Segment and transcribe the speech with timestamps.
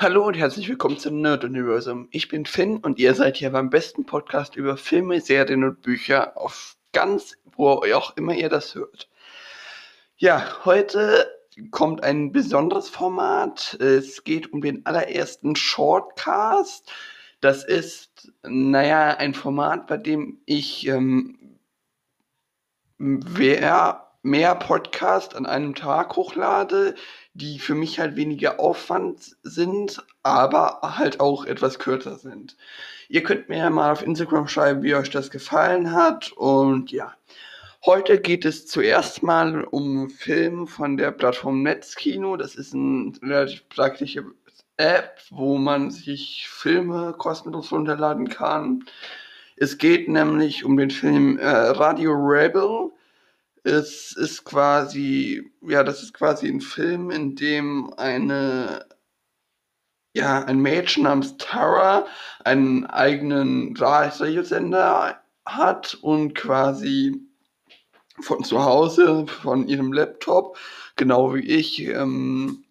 [0.00, 2.06] Hallo und herzlich willkommen zum Nerd Universum.
[2.12, 6.36] Ich bin Finn und ihr seid hier beim besten Podcast über Filme, Serien und Bücher
[6.36, 9.08] auf ganz, wo auch immer ihr das hört.
[10.16, 11.28] Ja, heute
[11.72, 13.74] kommt ein besonderes Format.
[13.80, 16.92] Es geht um den allerersten Shortcast.
[17.40, 21.58] Das ist, naja, ein Format, bei dem ich ähm,
[22.98, 26.94] wer mehr Podcast an einem Tag hochlade,
[27.32, 32.56] die für mich halt weniger Aufwand sind, aber halt auch etwas kürzer sind.
[33.08, 36.30] Ihr könnt mir ja mal auf Instagram schreiben, wie euch das gefallen hat.
[36.32, 37.14] Und ja,
[37.86, 42.36] heute geht es zuerst mal um Film von der Plattform Netzkino.
[42.36, 44.26] Das ist eine relativ praktische
[44.76, 48.84] App, wo man sich Filme kostenlos runterladen kann.
[49.56, 52.92] Es geht nämlich um den Film äh, Radio Rebel
[53.68, 58.86] es ist quasi, ja, das ist quasi ein Film, in dem eine,
[60.14, 62.06] ja, ein Mädchen namens Tara
[62.44, 67.20] einen eigenen Radiosender hat und quasi
[68.20, 70.58] von zu Hause, von ihrem Laptop,
[70.96, 72.64] genau wie ich, ähm,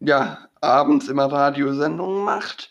[0.00, 2.70] ja, abends immer Radiosendungen macht.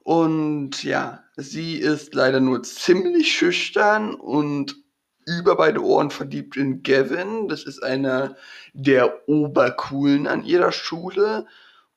[0.00, 4.76] Und ja, sie ist leider nur ziemlich schüchtern und
[5.28, 7.48] über beide Ohren verliebt in Gavin.
[7.48, 8.36] Das ist einer
[8.72, 11.46] der Obercoolen an ihrer Schule.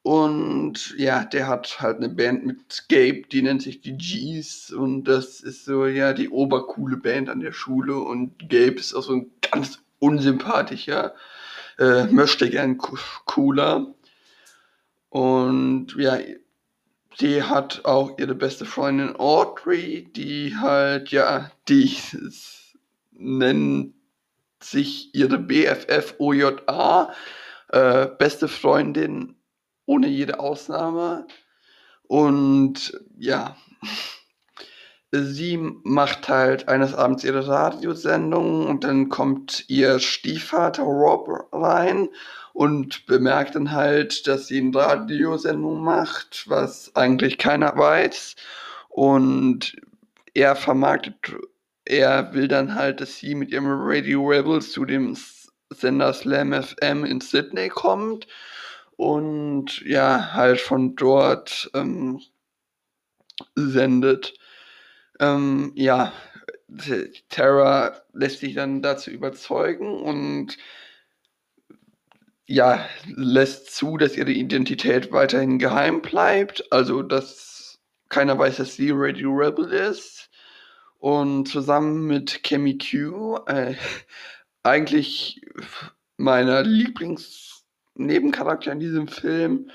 [0.04, 4.72] Und ja, der hat halt eine Band mit Gabe, die nennt sich die G's.
[4.72, 7.98] Und das ist so, ja, die obercoole Band an der Schule.
[8.00, 11.14] Und Gabe ist auch so ein ganz unsympathischer,
[11.78, 13.94] äh, möchte gern cooler.
[15.10, 16.18] Und ja,
[17.20, 22.61] die hat auch ihre beste Freundin Audrey, die halt, ja, die ist
[23.22, 23.94] nennt
[24.62, 27.14] sich ihre BFF OJA,
[27.70, 29.36] äh, beste Freundin
[29.86, 31.28] ohne jede Ausnahme.
[32.04, 33.56] Und ja,
[35.12, 42.10] sie macht halt eines Abends ihre Radiosendung und dann kommt ihr Stiefvater Rob rein
[42.54, 48.36] und bemerkt dann halt, dass sie eine Radiosendung macht, was eigentlich keiner weiß.
[48.90, 49.78] Und
[50.34, 51.16] er vermarktet
[51.86, 55.18] er will dann halt, dass sie mit ihrem Radio Rebels zu dem
[55.70, 58.28] Sender Slam FM in Sydney kommt
[58.98, 62.22] und ja, halt von dort ähm,
[63.56, 64.34] sendet.
[65.20, 66.14] Ähm, ja,
[67.30, 70.58] Terra lässt sich dann dazu überzeugen und
[72.48, 78.92] ja, lässt zu, dass ihre Identität weiterhin geheim bleibt, also dass keiner weiß, dass sie
[78.94, 80.30] Radio Rebel ist.
[81.02, 83.74] Und zusammen mit Kemi Q, äh,
[84.62, 85.42] eigentlich
[86.18, 89.72] meiner Lieblingsnebencharakter in diesem Film,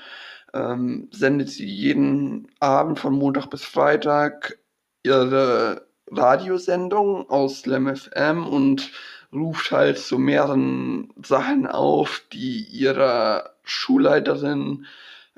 [0.53, 4.57] ähm, sendet sie jeden Abend von Montag bis Freitag
[5.03, 8.89] ihre Radiosendung aus Slam FM und
[9.33, 14.85] ruft halt zu mehreren Sachen auf, die ihrer Schulleiterin,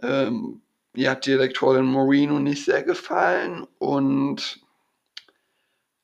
[0.03, 0.61] ähm,
[0.95, 3.65] ja, Direktorin Moreno nicht sehr gefallen.
[3.79, 4.61] Und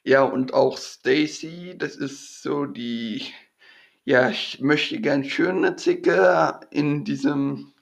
[0.05, 3.23] ja, und auch Stacy, das ist so die,
[4.05, 7.73] ja, ich möchte gern schöne Zicke in diesem,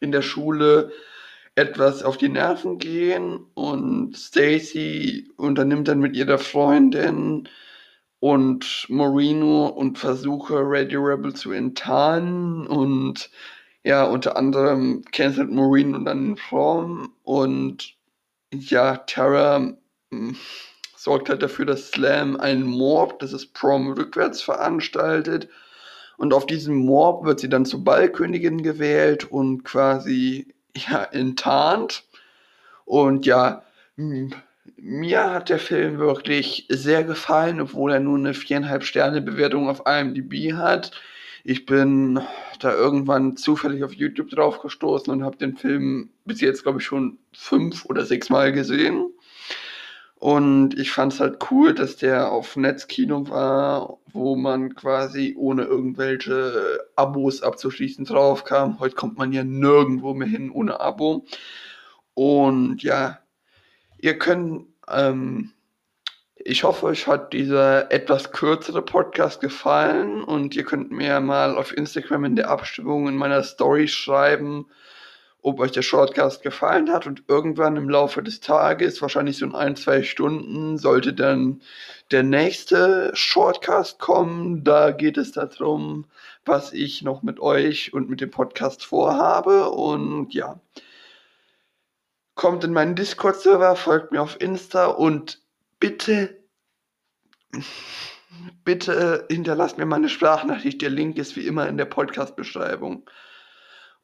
[0.00, 0.90] in der Schule
[1.54, 3.46] etwas auf die Nerven gehen.
[3.54, 7.48] Und Stacy unternimmt dann mit ihrer Freundin
[8.18, 12.66] und Moreno und versuche Radio Rebel zu enttarnen.
[12.66, 13.30] Und
[13.84, 17.94] ja, unter anderem cancelt Moreno dann Prom und
[18.52, 19.76] ja, Tara
[20.10, 20.36] hm,
[20.96, 25.48] sorgt halt dafür, dass Slam einen Morb, das ist Prom rückwärts veranstaltet.
[26.16, 32.04] Und auf diesem Morb wird sie dann zur Ballkönigin gewählt und quasi ja, enttarnt.
[32.84, 33.62] Und ja,
[34.76, 39.82] mir hat der Film wirklich sehr gefallen, obwohl er nur eine viereinhalb Sterne Bewertung auf
[39.86, 40.92] IMDb hat.
[41.44, 42.20] Ich bin
[42.60, 46.84] da irgendwann zufällig auf YouTube drauf gestoßen und habe den Film bis jetzt, glaube ich,
[46.84, 49.10] schon fünf oder sechs Mal gesehen.
[50.26, 55.62] Und ich fand es halt cool, dass der auf Netzkino war, wo man quasi ohne
[55.62, 58.80] irgendwelche Abos abzuschließen drauf kam.
[58.80, 61.24] Heute kommt man ja nirgendwo mehr hin ohne Abo.
[62.14, 63.20] Und ja,
[63.98, 65.52] ihr könnt, ähm,
[66.34, 71.72] ich hoffe, euch hat dieser etwas kürzere Podcast gefallen und ihr könnt mir mal auf
[71.72, 74.66] Instagram in der Abstimmung in meiner Story schreiben,
[75.46, 79.54] ob euch der Shortcast gefallen hat und irgendwann im Laufe des Tages, wahrscheinlich so in
[79.54, 81.62] ein, zwei Stunden, sollte dann
[82.10, 84.64] der nächste Shortcast kommen.
[84.64, 86.06] Da geht es darum,
[86.44, 90.58] was ich noch mit euch und mit dem Podcast vorhabe und ja.
[92.34, 95.40] Kommt in meinen Discord-Server, folgt mir auf Insta und
[95.78, 96.42] bitte,
[98.64, 100.82] bitte hinterlasst mir mal eine Sprachnachricht.
[100.82, 103.08] Der Link ist wie immer in der Podcast-Beschreibung.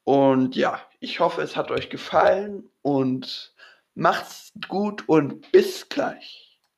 [0.05, 3.53] Und ja, ich hoffe, es hat euch gefallen und
[3.95, 6.42] macht's gut und bis gleich.